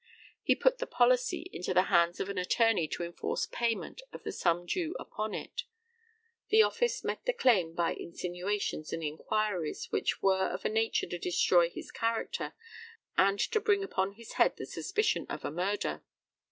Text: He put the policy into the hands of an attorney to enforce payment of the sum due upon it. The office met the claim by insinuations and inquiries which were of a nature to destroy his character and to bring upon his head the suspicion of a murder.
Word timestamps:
He 0.41 0.55
put 0.55 0.79
the 0.79 0.87
policy 0.87 1.47
into 1.53 1.75
the 1.75 1.83
hands 1.83 2.19
of 2.19 2.27
an 2.27 2.39
attorney 2.39 2.87
to 2.87 3.03
enforce 3.03 3.45
payment 3.45 4.01
of 4.11 4.23
the 4.23 4.31
sum 4.31 4.65
due 4.65 4.95
upon 4.99 5.35
it. 5.35 5.61
The 6.49 6.63
office 6.63 7.03
met 7.03 7.23
the 7.27 7.33
claim 7.33 7.75
by 7.75 7.93
insinuations 7.93 8.91
and 8.91 9.03
inquiries 9.03 9.91
which 9.91 10.23
were 10.23 10.47
of 10.47 10.65
a 10.65 10.69
nature 10.69 11.05
to 11.05 11.19
destroy 11.19 11.69
his 11.69 11.91
character 11.91 12.53
and 13.15 13.37
to 13.51 13.61
bring 13.61 13.83
upon 13.83 14.13
his 14.13 14.31
head 14.33 14.57
the 14.57 14.65
suspicion 14.65 15.27
of 15.29 15.45
a 15.45 15.51
murder. 15.51 16.01